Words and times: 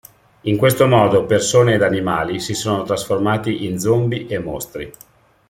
In 0.45 0.57
questo 0.57 0.87
modo 0.87 1.25
persone 1.27 1.75
ed 1.75 1.83
animali 1.83 2.39
si 2.39 2.55
sono 2.55 2.81
trasformati 2.81 3.65
in 3.67 3.77
zombie 3.77 4.25
e 4.25 4.39
mostri. 4.39 4.91